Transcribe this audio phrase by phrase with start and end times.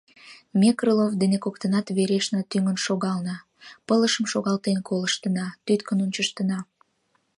[0.59, 3.35] Ме Крылов дене коктынат верешна тӱҥын шогална;
[3.87, 6.59] пылышым шогалтен колыштына, тӱткын ончыштына.